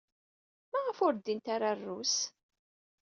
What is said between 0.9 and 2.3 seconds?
ur ddint ara ɣer Rrus?